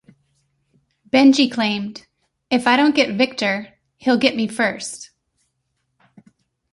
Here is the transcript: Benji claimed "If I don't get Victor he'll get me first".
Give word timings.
Benji 1.11 1.47
claimed 1.53 2.07
"If 2.49 2.65
I 2.65 2.75
don't 2.75 2.95
get 2.95 3.13
Victor 3.15 3.77
he'll 3.97 4.17
get 4.17 4.35
me 4.35 4.47
first". 4.47 5.11